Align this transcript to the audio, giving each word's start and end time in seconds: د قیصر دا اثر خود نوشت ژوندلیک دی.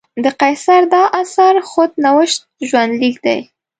د 0.23 0.25
قیصر 0.41 0.81
دا 0.95 1.03
اثر 1.21 1.53
خود 1.69 1.91
نوشت 2.05 2.39
ژوندلیک 2.69 3.15
دی. 3.25 3.39